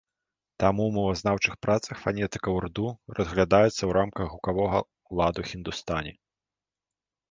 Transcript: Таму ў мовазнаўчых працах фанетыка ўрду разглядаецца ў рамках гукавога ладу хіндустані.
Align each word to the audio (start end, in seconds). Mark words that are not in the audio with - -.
Таму 0.61 0.83
ў 0.85 0.91
мовазнаўчых 0.97 1.53
працах 1.65 2.01
фанетыка 2.07 2.49
ўрду 2.57 2.87
разглядаецца 3.19 3.71
ў 3.85 3.91
рамках 4.01 4.27
гукавога 4.35 4.85
ладу 5.17 5.41
хіндустані. 5.55 6.21